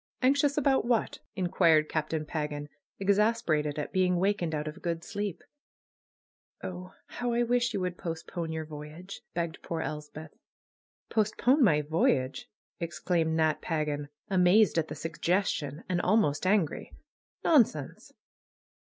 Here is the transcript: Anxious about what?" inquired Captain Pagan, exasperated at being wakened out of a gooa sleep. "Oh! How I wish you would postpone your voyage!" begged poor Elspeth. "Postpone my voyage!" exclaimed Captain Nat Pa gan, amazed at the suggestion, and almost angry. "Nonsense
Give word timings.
Anxious 0.23 0.57
about 0.57 0.83
what?" 0.83 1.19
inquired 1.35 1.87
Captain 1.87 2.25
Pagan, 2.25 2.69
exasperated 2.97 3.77
at 3.77 3.93
being 3.93 4.15
wakened 4.17 4.55
out 4.55 4.67
of 4.67 4.75
a 4.75 4.79
gooa 4.79 5.03
sleep. 5.03 5.43
"Oh! 6.63 6.95
How 7.05 7.33
I 7.33 7.43
wish 7.43 7.71
you 7.71 7.81
would 7.81 7.99
postpone 7.99 8.51
your 8.51 8.65
voyage!" 8.65 9.21
begged 9.35 9.61
poor 9.61 9.81
Elspeth. 9.81 10.31
"Postpone 11.11 11.63
my 11.63 11.83
voyage!" 11.83 12.49
exclaimed 12.79 13.37
Captain 13.37 13.37
Nat 13.37 13.61
Pa 13.61 13.83
gan, 13.83 14.09
amazed 14.27 14.79
at 14.79 14.87
the 14.87 14.95
suggestion, 14.95 15.83
and 15.87 16.01
almost 16.01 16.47
angry. 16.47 16.95
"Nonsense 17.43 18.11